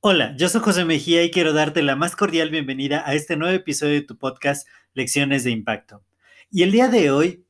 Hola, 0.00 0.34
yo 0.36 0.48
soy 0.48 0.62
José 0.62 0.84
Mejía 0.86 1.22
y 1.22 1.30
quiero 1.30 1.52
darte 1.52 1.82
la 1.82 1.94
más 1.94 2.16
cordial 2.16 2.48
bienvenida 2.48 3.02
a 3.04 3.14
este 3.14 3.36
nuevo 3.36 3.54
episodio 3.54 3.92
de 3.92 4.00
tu 4.02 4.16
podcast 4.16 4.66
Lecciones 4.94 5.44
de 5.44 5.50
Impacto. 5.50 6.02
Y 6.50 6.62
el 6.62 6.72
día 6.72 6.88
de 6.88 7.10
hoy 7.10 7.44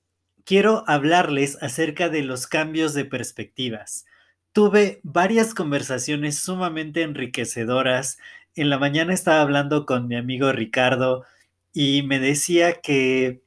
quiero 0.44 0.82
hablarles 0.88 1.62
acerca 1.62 2.08
de 2.08 2.22
los 2.22 2.46
cambios 2.46 2.94
de 2.94 3.04
perspectivas. 3.04 4.06
Tuve 4.52 4.98
varias 5.04 5.54
conversaciones 5.54 6.40
sumamente 6.40 7.02
enriquecedoras. 7.02 8.18
En 8.56 8.70
la 8.70 8.78
mañana 8.78 9.12
estaba 9.12 9.40
hablando 9.42 9.86
con 9.86 10.08
mi 10.08 10.16
amigo 10.16 10.50
Ricardo 10.50 11.24
y 11.72 12.02
me 12.02 12.18
decía 12.18 12.80
que, 12.80 13.42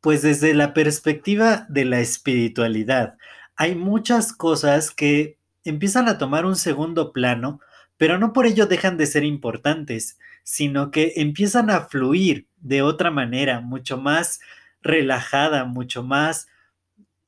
pues 0.00 0.22
desde 0.22 0.52
la 0.52 0.74
perspectiva 0.74 1.64
de 1.68 1.84
la 1.84 2.00
espiritualidad, 2.00 3.16
hay 3.56 3.74
muchas 3.74 4.32
cosas 4.32 4.90
que 4.90 5.38
empiezan 5.64 6.08
a 6.08 6.18
tomar 6.18 6.44
un 6.46 6.56
segundo 6.56 7.12
plano 7.12 7.60
pero 7.98 8.18
no 8.18 8.32
por 8.32 8.46
ello 8.46 8.66
dejan 8.66 8.96
de 8.96 9.06
ser 9.06 9.24
importantes, 9.24 10.18
sino 10.42 10.90
que 10.90 11.14
empiezan 11.16 11.70
a 11.70 11.82
fluir 11.82 12.46
de 12.58 12.82
otra 12.82 13.10
manera, 13.10 13.60
mucho 13.60 13.96
más 13.96 14.40
relajada, 14.82 15.64
mucho 15.64 16.02
más 16.02 16.48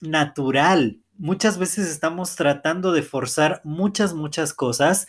natural. 0.00 0.98
Muchas 1.16 1.58
veces 1.58 1.88
estamos 1.88 2.36
tratando 2.36 2.92
de 2.92 3.02
forzar 3.02 3.60
muchas, 3.64 4.14
muchas 4.14 4.52
cosas 4.52 5.06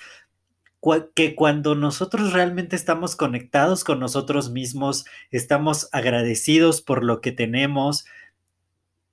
que 1.13 1.35
cuando 1.35 1.75
nosotros 1.75 2.31
realmente 2.31 2.77
estamos 2.77 3.17
conectados 3.17 3.83
con 3.83 3.99
nosotros 3.99 4.49
mismos, 4.49 5.05
estamos 5.29 5.89
agradecidos 5.91 6.81
por 6.81 7.03
lo 7.03 7.19
que 7.19 7.33
tenemos 7.33 8.05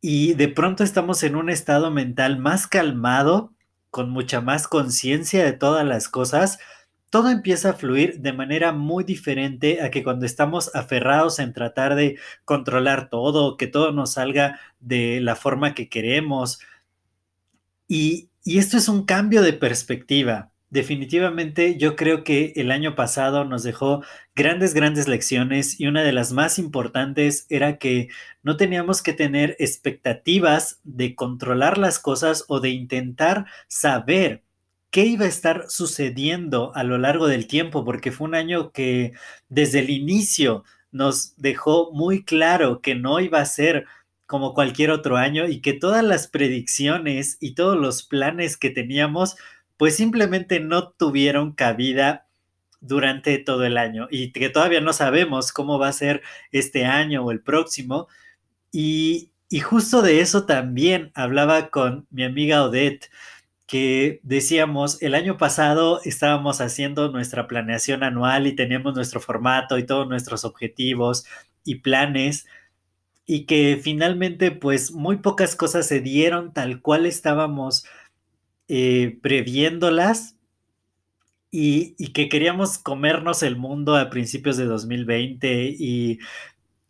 y 0.00 0.34
de 0.34 0.48
pronto 0.48 0.84
estamos 0.84 1.22
en 1.22 1.36
un 1.36 1.50
estado 1.50 1.90
mental 1.90 2.38
más 2.38 2.66
calmado, 2.66 3.52
con 3.90 4.10
mucha 4.10 4.40
más 4.40 4.68
conciencia 4.68 5.44
de 5.44 5.52
todas 5.52 5.86
las 5.86 6.08
cosas, 6.08 6.58
todo 7.10 7.30
empieza 7.30 7.70
a 7.70 7.74
fluir 7.74 8.20
de 8.20 8.32
manera 8.32 8.72
muy 8.72 9.04
diferente 9.04 9.80
a 9.80 9.90
que 9.90 10.02
cuando 10.02 10.26
estamos 10.26 10.74
aferrados 10.74 11.38
en 11.38 11.52
tratar 11.52 11.94
de 11.94 12.18
controlar 12.44 13.08
todo, 13.08 13.56
que 13.56 13.66
todo 13.66 13.92
nos 13.92 14.12
salga 14.12 14.60
de 14.80 15.20
la 15.20 15.36
forma 15.36 15.74
que 15.74 15.88
queremos. 15.88 16.60
Y, 17.88 18.28
y 18.44 18.58
esto 18.58 18.76
es 18.76 18.88
un 18.88 19.04
cambio 19.04 19.42
de 19.42 19.52
perspectiva. 19.52 20.50
Definitivamente 20.68 21.78
yo 21.78 21.94
creo 21.94 22.24
que 22.24 22.52
el 22.56 22.72
año 22.72 22.96
pasado 22.96 23.44
nos 23.44 23.62
dejó 23.62 24.02
grandes, 24.34 24.74
grandes 24.74 25.06
lecciones 25.06 25.78
y 25.80 25.86
una 25.86 26.02
de 26.02 26.12
las 26.12 26.32
más 26.32 26.58
importantes 26.58 27.46
era 27.48 27.78
que 27.78 28.08
no 28.42 28.56
teníamos 28.56 29.00
que 29.00 29.12
tener 29.12 29.54
expectativas 29.60 30.80
de 30.82 31.14
controlar 31.14 31.78
las 31.78 32.00
cosas 32.00 32.44
o 32.48 32.58
de 32.58 32.70
intentar 32.70 33.46
saber 33.68 34.42
qué 34.90 35.04
iba 35.06 35.24
a 35.26 35.28
estar 35.28 35.66
sucediendo 35.68 36.74
a 36.74 36.82
lo 36.82 36.98
largo 36.98 37.28
del 37.28 37.46
tiempo, 37.46 37.84
porque 37.84 38.10
fue 38.10 38.26
un 38.26 38.34
año 38.34 38.72
que 38.72 39.12
desde 39.48 39.80
el 39.80 39.90
inicio 39.90 40.64
nos 40.90 41.36
dejó 41.36 41.92
muy 41.92 42.24
claro 42.24 42.80
que 42.80 42.94
no 42.96 43.20
iba 43.20 43.40
a 43.40 43.46
ser 43.46 43.86
como 44.26 44.54
cualquier 44.54 44.90
otro 44.90 45.16
año 45.16 45.46
y 45.48 45.60
que 45.60 45.74
todas 45.74 46.02
las 46.02 46.26
predicciones 46.28 47.36
y 47.40 47.54
todos 47.54 47.76
los 47.78 48.02
planes 48.02 48.56
que 48.56 48.70
teníamos 48.70 49.36
pues 49.76 49.96
simplemente 49.96 50.60
no 50.60 50.90
tuvieron 50.90 51.52
cabida 51.52 52.26
durante 52.80 53.38
todo 53.38 53.64
el 53.64 53.78
año 53.78 54.08
y 54.10 54.32
que 54.32 54.48
todavía 54.48 54.80
no 54.80 54.92
sabemos 54.92 55.52
cómo 55.52 55.78
va 55.78 55.88
a 55.88 55.92
ser 55.92 56.22
este 56.52 56.84
año 56.84 57.24
o 57.24 57.30
el 57.30 57.40
próximo. 57.40 58.08
Y, 58.72 59.32
y 59.48 59.60
justo 59.60 60.02
de 60.02 60.20
eso 60.20 60.46
también 60.46 61.12
hablaba 61.14 61.70
con 61.70 62.06
mi 62.10 62.24
amiga 62.24 62.64
Odette, 62.64 63.10
que 63.66 64.20
decíamos, 64.22 65.02
el 65.02 65.14
año 65.14 65.38
pasado 65.38 66.00
estábamos 66.04 66.60
haciendo 66.60 67.10
nuestra 67.10 67.48
planeación 67.48 68.04
anual 68.04 68.46
y 68.46 68.54
teníamos 68.54 68.94
nuestro 68.94 69.20
formato 69.20 69.78
y 69.78 69.86
todos 69.86 70.08
nuestros 70.08 70.44
objetivos 70.44 71.24
y 71.64 71.76
planes 71.76 72.46
y 73.26 73.44
que 73.46 73.78
finalmente 73.82 74.52
pues 74.52 74.92
muy 74.92 75.16
pocas 75.16 75.56
cosas 75.56 75.86
se 75.86 76.00
dieron 76.00 76.52
tal 76.52 76.80
cual 76.80 77.06
estábamos 77.06 77.84
eh, 78.68 79.18
previéndolas 79.22 80.36
y, 81.50 81.94
que 82.12 82.28
queríamos 82.28 82.78
comernos 82.78 83.42
el 83.42 83.56
mundo 83.56 83.96
a 83.96 84.10
principios 84.10 84.56
de 84.56 84.66
2020 84.66 85.76
y 85.78 86.18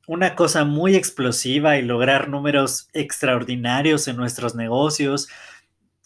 una 0.07 0.35
cosa 0.35 0.65
muy 0.65 0.97
explosiva 0.97 1.79
y 1.79 1.83
lograr 1.83 2.29
números 2.29 2.89
extraordinarios 2.93 4.09
en 4.09 4.17
nuestros 4.17 4.55
negocios. 4.55 5.29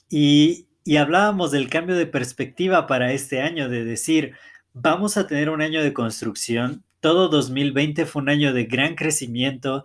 Y, 0.09 0.67
y 0.85 0.97
hablábamos 0.97 1.53
del 1.53 1.69
cambio 1.69 1.97
de 1.97 2.07
perspectiva 2.07 2.87
para 2.87 3.13
este 3.13 3.41
año, 3.41 3.69
de 3.69 3.85
decir, 3.85 4.35
vamos 4.73 5.17
a 5.17 5.27
tener 5.27 5.51
un 5.51 5.63
año 5.63 5.83
de 5.83 5.93
construcción. 5.93 6.85
Todo 7.01 7.29
2020 7.29 8.07
fue 8.07 8.23
un 8.23 8.29
año 8.29 8.53
de 8.53 8.65
gran 8.65 8.95
crecimiento 8.95 9.85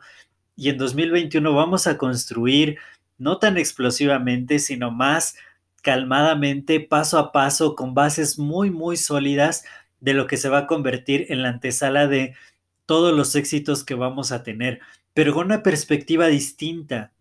y 0.55 0.69
en 0.69 0.77
2021 0.77 1.53
vamos 1.53 1.87
a 1.87 1.97
construir 1.97 2.77
no 3.17 3.37
tan 3.39 3.57
explosivamente, 3.57 4.59
sino 4.59 4.91
más 4.91 5.35
calmadamente, 5.85 6.79
paso 6.79 7.19
a 7.19 7.31
paso, 7.31 7.75
con 7.75 7.93
bases 7.93 8.39
muy, 8.39 8.71
muy 8.71 8.97
sólidas 8.97 9.63
de 9.99 10.15
lo 10.15 10.25
que 10.25 10.35
se 10.35 10.49
va 10.49 10.57
a 10.57 10.67
convertir 10.67 11.27
en 11.29 11.43
la 11.43 11.49
antesala 11.49 12.07
de 12.07 12.33
todos 12.87 13.15
los 13.15 13.35
éxitos 13.35 13.83
que 13.83 13.93
vamos 13.93 14.31
a 14.31 14.41
tener, 14.41 14.79
pero 15.13 15.35
con 15.35 15.45
una 15.45 15.61
perspectiva 15.61 16.25
distinta, 16.25 17.11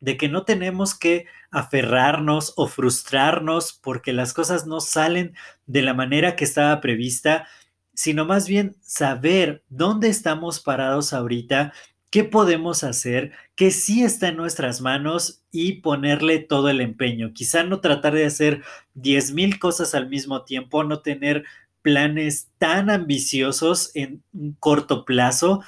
de 0.00 0.16
que 0.16 0.30
no 0.30 0.44
tenemos 0.46 0.98
que 0.98 1.26
aferrarnos 1.50 2.54
o 2.56 2.68
frustrarnos 2.68 3.78
porque 3.82 4.14
las 4.14 4.32
cosas 4.32 4.66
no 4.66 4.80
salen 4.80 5.34
de 5.66 5.82
la 5.82 5.92
manera 5.92 6.36
que 6.36 6.44
estaba 6.44 6.80
prevista, 6.80 7.46
sino 7.92 8.24
más 8.24 8.48
bien 8.48 8.76
saber 8.80 9.62
dónde 9.68 10.08
estamos 10.08 10.60
parados 10.60 11.12
ahorita 11.12 11.74
qué 12.10 12.24
podemos 12.24 12.84
hacer, 12.84 13.32
que 13.54 13.70
sí 13.70 14.02
está 14.02 14.28
en 14.28 14.36
nuestras 14.36 14.80
manos 14.80 15.42
y 15.50 15.80
ponerle 15.80 16.38
todo 16.38 16.68
el 16.68 16.80
empeño. 16.80 17.32
Quizá 17.32 17.62
no 17.64 17.80
tratar 17.80 18.14
de 18.14 18.26
hacer 18.26 18.62
10.000 18.94 19.58
cosas 19.58 19.94
al 19.94 20.08
mismo 20.08 20.42
tiempo, 20.44 20.84
no 20.84 21.00
tener 21.00 21.44
planes 21.82 22.48
tan 22.58 22.90
ambiciosos 22.90 23.90
en 23.94 24.22
un 24.32 24.56
corto 24.58 25.04
plazo, 25.04 25.62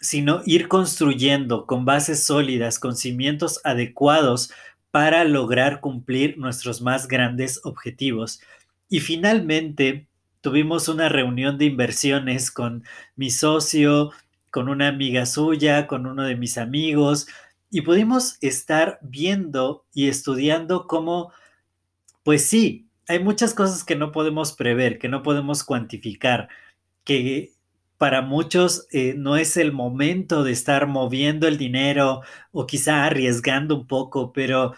sino 0.00 0.42
ir 0.44 0.68
construyendo 0.68 1.66
con 1.66 1.84
bases 1.84 2.24
sólidas, 2.24 2.78
con 2.78 2.96
cimientos 2.96 3.60
adecuados 3.64 4.52
para 4.90 5.24
lograr 5.24 5.80
cumplir 5.80 6.38
nuestros 6.38 6.80
más 6.80 7.08
grandes 7.08 7.60
objetivos. 7.64 8.40
Y 8.88 9.00
finalmente, 9.00 10.06
tuvimos 10.40 10.88
una 10.88 11.08
reunión 11.08 11.58
de 11.58 11.64
inversiones 11.64 12.50
con 12.50 12.84
mi 13.16 13.30
socio, 13.30 14.12
con 14.54 14.68
una 14.68 14.86
amiga 14.86 15.26
suya, 15.26 15.88
con 15.88 16.06
uno 16.06 16.22
de 16.22 16.36
mis 16.36 16.58
amigos, 16.58 17.26
y 17.70 17.80
pudimos 17.80 18.38
estar 18.40 19.00
viendo 19.02 19.84
y 19.92 20.06
estudiando 20.06 20.86
cómo, 20.86 21.32
pues 22.22 22.46
sí, 22.46 22.88
hay 23.08 23.18
muchas 23.18 23.52
cosas 23.52 23.82
que 23.82 23.96
no 23.96 24.12
podemos 24.12 24.52
prever, 24.52 25.00
que 25.00 25.08
no 25.08 25.24
podemos 25.24 25.64
cuantificar, 25.64 26.48
que 27.02 27.52
para 27.98 28.22
muchos 28.22 28.86
eh, 28.92 29.14
no 29.16 29.36
es 29.36 29.56
el 29.56 29.72
momento 29.72 30.44
de 30.44 30.52
estar 30.52 30.86
moviendo 30.86 31.48
el 31.48 31.58
dinero 31.58 32.20
o 32.52 32.64
quizá 32.64 33.06
arriesgando 33.06 33.74
un 33.74 33.88
poco, 33.88 34.32
pero 34.32 34.74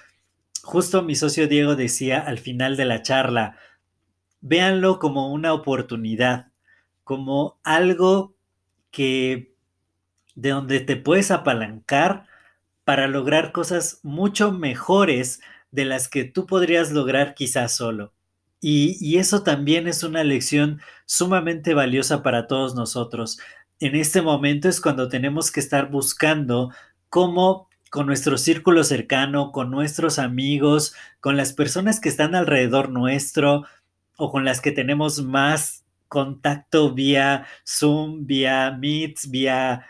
justo 0.63 1.03
mi 1.03 1.15
socio 1.17 1.49
Diego 1.49 1.77
decía 1.77 2.21
al 2.21 2.39
final 2.39 2.79
de 2.79 2.87
la 2.87 3.03
charla, 3.03 3.59
véanlo 4.41 4.99
como 4.99 5.31
una 5.31 5.53
oportunidad, 5.53 6.51
como 7.05 7.61
algo 7.63 8.35
que 8.91 9.56
de 10.37 10.51
donde 10.51 10.81
te 10.81 10.97
puedes 10.97 11.33
apalancar 11.33 12.27
para 12.85 13.09
lograr 13.09 13.51
cosas 13.51 13.99
mucho 14.05 14.53
mejores 14.53 15.41
de 15.73 15.85
las 15.85 16.09
que 16.09 16.25
tú 16.25 16.47
podrías 16.47 16.93
lograr 16.93 17.35
quizás 17.35 17.75
solo. 17.75 18.13
Y, 18.61 19.19
eso 19.19 19.43
también 19.43 19.87
es 19.87 20.03
una 20.03 20.25
lección 20.25 20.81
sumamente 21.05 21.75
valiosa 21.75 22.23
para 22.23 22.47
todos 22.47 22.75
nosotros. 22.75 23.39
En 23.81 23.95
este 23.95 24.23
momento 24.23 24.69
es 24.69 24.81
cuando 24.81 25.09
tenemos 25.09 25.51
que 25.51 25.61
estar 25.61 25.91
buscando 25.91 26.73
cómo 27.09 27.69
con 27.91 28.07
nuestro 28.07 28.39
círculo 28.39 28.85
cercano, 28.85 29.53
con 29.53 29.71
nuestros 29.71 30.19
amigos, 30.19 30.95
con 31.21 31.37
las 31.37 31.53
personas 31.53 32.01
que 32.01 32.09
están 32.09 32.35
alrededor 32.35 32.91
nuestro 32.91 33.65
o 34.17 34.33
con 34.33 34.45
las 34.45 34.61
que 34.61 34.73
tenemos 34.73 35.23
más 35.23 35.85
contacto 36.09 36.95
vía 36.95 37.47
Zoom, 37.67 38.27
vía 38.27 38.77
Meets, 38.79 39.31
vía 39.31 39.87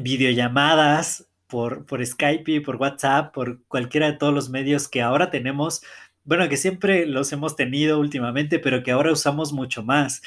videollamadas, 0.00 1.28
por, 1.48 1.86
por 1.86 2.04
Skype, 2.04 2.60
por 2.60 2.76
WhatsApp, 2.76 3.32
por 3.34 3.64
cualquiera 3.66 4.10
de 4.10 4.18
todos 4.18 4.34
los 4.34 4.50
medios 4.50 4.86
que 4.86 5.02
ahora 5.02 5.30
tenemos, 5.30 5.82
bueno, 6.24 6.48
que 6.48 6.58
siempre 6.58 7.06
los 7.06 7.32
hemos 7.32 7.56
tenido 7.56 7.98
últimamente, 7.98 8.58
pero 8.58 8.82
que 8.82 8.90
ahora 8.90 9.12
usamos 9.12 9.54
mucho 9.54 9.82
más. 9.82 10.20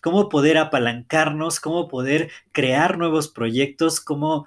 Cómo 0.00 0.28
poder 0.28 0.56
apalancarnos, 0.56 1.58
cómo 1.58 1.88
poder 1.88 2.30
crear 2.52 2.96
nuevos 2.96 3.26
proyectos, 3.26 4.00
cómo 4.00 4.46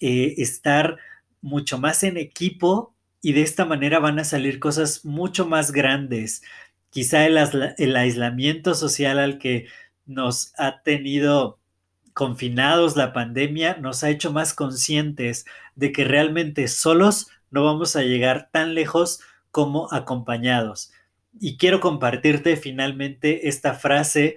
eh, 0.00 0.34
estar 0.38 0.98
mucho 1.40 1.78
más 1.78 2.02
en 2.02 2.16
equipo 2.16 2.92
y 3.20 3.34
de 3.34 3.42
esta 3.42 3.64
manera 3.64 4.00
van 4.00 4.18
a 4.18 4.24
salir 4.24 4.58
cosas 4.58 5.04
mucho 5.04 5.46
más 5.46 5.70
grandes. 5.70 6.42
Quizá 6.90 7.24
el, 7.24 7.38
el 7.78 7.96
aislamiento 7.96 8.74
social 8.74 9.20
al 9.20 9.38
que 9.38 9.68
nos 10.06 10.52
ha 10.58 10.82
tenido 10.82 11.60
confinados 12.12 12.96
la 12.96 13.12
pandemia 13.12 13.76
nos 13.76 14.04
ha 14.04 14.10
hecho 14.10 14.32
más 14.32 14.54
conscientes 14.54 15.46
de 15.74 15.92
que 15.92 16.04
realmente 16.04 16.68
solos 16.68 17.28
no 17.50 17.64
vamos 17.64 17.96
a 17.96 18.02
llegar 18.02 18.48
tan 18.52 18.74
lejos 18.74 19.20
como 19.50 19.92
acompañados. 19.92 20.92
Y 21.40 21.56
quiero 21.56 21.80
compartirte 21.80 22.56
finalmente 22.56 23.48
esta 23.48 23.74
frase 23.74 24.36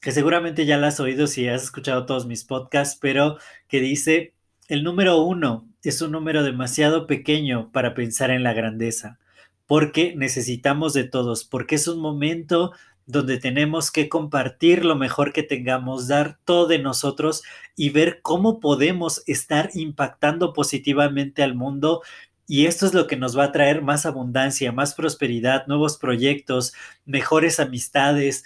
que 0.00 0.12
seguramente 0.12 0.66
ya 0.66 0.78
la 0.78 0.88
has 0.88 1.00
oído 1.00 1.26
si 1.26 1.48
has 1.48 1.64
escuchado 1.64 2.06
todos 2.06 2.26
mis 2.26 2.44
podcasts, 2.44 2.98
pero 3.00 3.38
que 3.66 3.80
dice, 3.80 4.34
el 4.68 4.84
número 4.84 5.22
uno 5.22 5.68
es 5.82 6.02
un 6.02 6.12
número 6.12 6.42
demasiado 6.42 7.06
pequeño 7.06 7.70
para 7.72 7.94
pensar 7.94 8.30
en 8.30 8.42
la 8.42 8.52
grandeza, 8.52 9.18
porque 9.66 10.14
necesitamos 10.16 10.92
de 10.92 11.04
todos, 11.04 11.44
porque 11.44 11.74
es 11.74 11.88
un 11.88 12.00
momento 12.00 12.72
donde 13.08 13.38
tenemos 13.38 13.90
que 13.90 14.10
compartir 14.10 14.84
lo 14.84 14.94
mejor 14.94 15.32
que 15.32 15.42
tengamos, 15.42 16.08
dar 16.08 16.38
todo 16.44 16.66
de 16.66 16.78
nosotros 16.78 17.42
y 17.74 17.88
ver 17.88 18.20
cómo 18.20 18.60
podemos 18.60 19.22
estar 19.26 19.70
impactando 19.72 20.52
positivamente 20.52 21.42
al 21.42 21.54
mundo. 21.54 22.02
Y 22.46 22.66
esto 22.66 22.84
es 22.84 22.92
lo 22.92 23.06
que 23.06 23.16
nos 23.16 23.36
va 23.36 23.44
a 23.44 23.52
traer 23.52 23.80
más 23.80 24.04
abundancia, 24.04 24.72
más 24.72 24.94
prosperidad, 24.94 25.66
nuevos 25.66 25.96
proyectos, 25.96 26.74
mejores 27.06 27.60
amistades, 27.60 28.44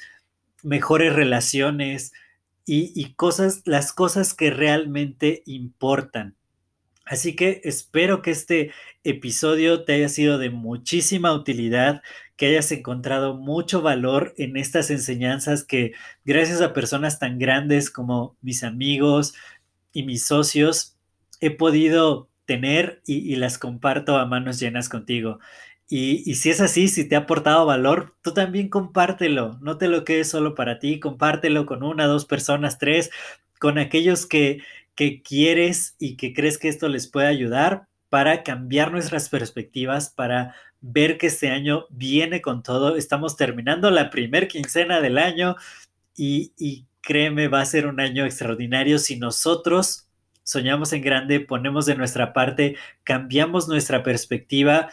mejores 0.63 1.13
relaciones 1.13 2.13
y, 2.65 2.93
y 2.95 3.15
cosas, 3.15 3.63
las 3.65 3.93
cosas 3.93 4.33
que 4.33 4.51
realmente 4.51 5.43
importan. 5.45 6.37
Así 7.05 7.35
que 7.35 7.61
espero 7.65 8.23
que 8.23 8.31
este 8.31 8.73
episodio 9.05 9.85
te 9.85 9.95
haya 9.95 10.09
sido 10.09 10.39
de 10.39 10.51
muchísima 10.51 11.33
utilidad, 11.35 12.03
que 12.37 12.47
hayas 12.47 12.71
encontrado 12.73 13.35
mucho 13.35 13.83
valor 13.83 14.35
en 14.37 14.57
estas 14.57 14.91
enseñanzas 14.91 15.65
que 15.65 15.93
gracias 16.25 16.61
a 16.61 16.73
personas 16.73 17.19
tan 17.19 17.39
grandes 17.39 17.91
como 17.91 18.37
mis 18.41 18.65
amigos 18.65 19.35
y 19.93 20.05
mis 20.05 20.25
socios 20.25 20.97
he 21.41 21.51
podido 21.51 22.29
tener 22.45 23.03
y, 23.07 23.37
las 23.37 23.59
comparto 23.59 24.17
a 24.17 24.27
manos 24.27 24.61
llenas 24.61 24.89
contigo. 24.89 25.39
Y, 25.89 26.29
y, 26.31 26.37
si 26.37 26.51
es 26.51 26.61
así, 26.61 26.89
si 26.89 27.09
te 27.09 27.17
ha 27.17 27.21
aportado 27.21 27.67
valor, 27.67 28.17
tú 28.23 28.33
también 28.33 28.69
compártelo. 28.69 29.59
No 29.61 29.77
te 29.79 29.89
lo 29.89 30.05
quedes 30.05 30.31
solo 30.31 30.55
para 30.55 30.79
ti, 30.79 31.01
compártelo 31.01 31.67
con 31.67 31.83
una, 31.83 32.07
dos 32.07 32.25
personas, 32.25 32.79
tres, 32.79 33.11
con 33.59 33.79
aquellos 33.79 34.27
que, 34.27 34.63
que 34.95 35.23
quieres 35.23 35.97
y 35.99 36.17
que 36.17 36.33
crees 36.33 36.59
que 36.59 36.69
esto 36.69 36.89
les 36.89 37.07
puede 37.07 37.27
ayudar 37.27 37.87
para 38.09 38.43
cambiar 38.43 38.93
nuestras 38.93 39.29
perspectivas, 39.29 40.11
para 40.11 40.55
ver 40.83 41.17
que 41.17 41.29
este 41.29 41.49
año 41.49 41.87
viene 41.89 42.43
con 42.43 42.63
todo. 42.63 42.97
Estamos 42.97 43.37
terminando 43.37 43.91
la 43.91 44.11
primer 44.11 44.49
quincena 44.49 45.01
del 45.01 45.17
año 45.17 45.57
y, 46.15 46.87
créeme, 47.01 47.49
va 47.49 47.63
a 47.63 47.67
ser 47.67 47.87
un 47.87 48.01
año 48.01 48.25
extraordinario 48.25 48.99
si 48.99 49.19
nosotros 49.19 50.09
soñamos 50.43 50.93
en 50.93 51.03
grande, 51.03 51.41
ponemos 51.41 51.87
de 51.87 51.95
nuestra 51.95 52.33
parte, 52.33 52.77
cambiamos 53.05 53.69
nuestra 53.69 54.03
perspectiva 54.03 54.91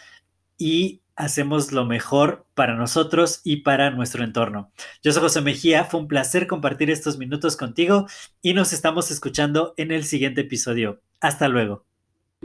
y 0.57 1.01
hacemos 1.19 1.73
lo 1.73 1.85
mejor 1.85 2.47
para 2.55 2.75
nosotros 2.75 3.41
y 3.43 3.57
para 3.57 3.91
nuestro 3.91 4.23
entorno. 4.23 4.71
Yo 5.03 5.11
soy 5.11 5.21
José 5.21 5.41
Mejía, 5.41 5.83
fue 5.83 5.99
un 5.99 6.07
placer 6.07 6.47
compartir 6.47 6.89
estos 6.89 7.17
minutos 7.17 7.57
contigo 7.57 8.07
y 8.41 8.53
nos 8.53 8.71
estamos 8.71 9.11
escuchando 9.11 9.73
en 9.77 9.91
el 9.91 10.05
siguiente 10.05 10.41
episodio. 10.41 11.01
Hasta 11.19 11.49
luego. 11.49 11.88